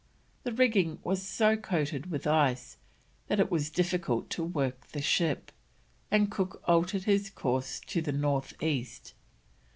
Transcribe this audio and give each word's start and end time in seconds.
The 0.41 0.51
rigging 0.51 0.97
was 1.03 1.21
so 1.21 1.55
coated 1.55 2.09
with 2.09 2.25
ice 2.25 2.77
that 3.27 3.39
it 3.39 3.51
was 3.51 3.69
difficult 3.69 4.31
to 4.31 4.43
work 4.43 4.87
the 4.93 4.99
ship, 4.99 5.51
and 6.09 6.31
Cook 6.31 6.59
altered 6.65 7.03
his 7.03 7.29
course 7.29 7.79
to 7.81 8.01
the 8.01 8.11
north 8.11 8.55
east. 8.63 9.13